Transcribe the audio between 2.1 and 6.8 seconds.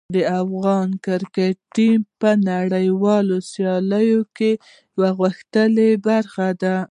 په نړیوالو سیالیو کې یوه غښتلې برخه ده.